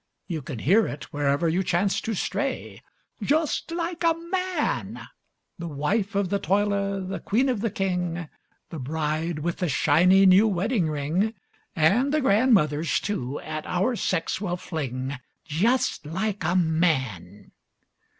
[0.25, 2.81] You can hear it wherever you chance to stray:
[3.21, 4.99] "Just like a man!"
[5.59, 8.27] The wife of the toiler, the queen of the king,
[8.71, 11.35] The bride with the shiny new wedding ring
[11.75, 17.51] And the grandmothers, too, at our sex will fling, "Just like a man!"